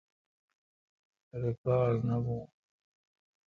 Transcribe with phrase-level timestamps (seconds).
[1.41, 2.43] ریکاڑ نہ بھون